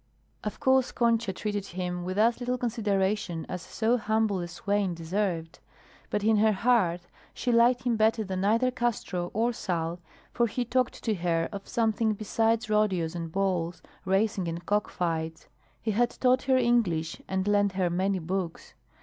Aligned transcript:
Of 0.43 0.59
course 0.59 0.91
Concha 0.91 1.31
treated 1.31 1.67
him 1.67 2.03
with 2.03 2.17
as 2.17 2.39
little 2.39 2.57
consideration 2.57 3.45
as 3.47 3.61
so 3.61 3.97
humble 3.97 4.39
a 4.39 4.47
swain 4.47 4.95
deserved; 4.95 5.59
but 6.09 6.23
in 6.23 6.37
her 6.37 6.53
heart 6.53 7.01
she 7.35 7.51
liked 7.51 7.83
him 7.83 7.97
better 7.97 8.23
than 8.23 8.43
either 8.43 8.71
Castro 8.71 9.29
or 9.31 9.53
Sal, 9.53 9.99
for 10.33 10.47
he 10.47 10.65
talked 10.65 11.03
to 11.03 11.13
her 11.13 11.47
of 11.51 11.67
something 11.67 12.13
besides 12.13 12.67
rodeos 12.67 13.13
and 13.13 13.31
balls, 13.31 13.83
racing 14.03 14.47
and 14.47 14.65
cock 14.65 14.89
fights; 14.89 15.45
he 15.79 15.91
had 15.91 16.09
taught 16.09 16.41
her 16.49 16.57
English 16.57 17.21
and 17.27 17.47
lent 17.47 17.73
her 17.73 17.91
many 17.91 18.17
books. 18.17 18.73